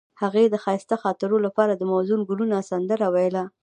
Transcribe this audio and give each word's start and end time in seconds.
هغې 0.21 0.43
د 0.49 0.55
ښایسته 0.63 0.95
خاطرو 1.03 1.37
لپاره 1.45 1.73
د 1.75 1.81
موزون 1.91 2.19
ګلونه 2.29 2.57
سندره 2.69 3.07
ویله. 3.15 3.43